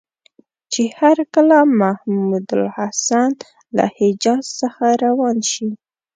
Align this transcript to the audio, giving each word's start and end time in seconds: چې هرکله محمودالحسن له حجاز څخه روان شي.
چې 0.71 0.83
هرکله 0.99 1.57
محمودالحسن 1.79 3.31
له 3.75 3.85
حجاز 3.97 4.43
څخه 4.61 4.85
روان 5.03 5.37
شي. 5.51 5.69